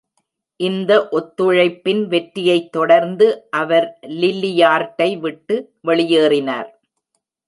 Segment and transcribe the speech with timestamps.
[0.59, 3.27] இந்த ஒத்துழைப்பின் வெற்றியைத் தொடர்ந்து,
[3.51, 3.99] அவர்
[4.01, 5.73] லில்லி யார்டை விட்டு
[5.87, 6.69] வெளியேறினார்.